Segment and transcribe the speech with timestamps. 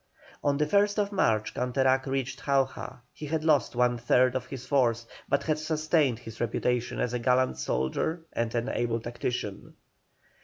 [0.43, 5.05] On the 1st March Canterac reached Jauja; he had lost one third of his force,
[5.29, 9.75] but had sustained his reputation as a gallant soldier and an able tactician.